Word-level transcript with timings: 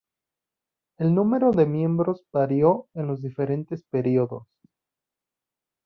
El 0.97 1.13
número 1.13 1.51
de 1.51 1.67
miembros 1.67 2.25
varió 2.33 2.87
en 2.95 3.05
los 3.05 3.21
diferentes 3.21 3.83
períodos. 3.83 4.47